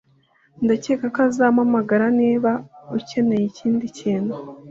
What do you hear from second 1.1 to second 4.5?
ko uzampamagara niba ukeneye ikindi kintu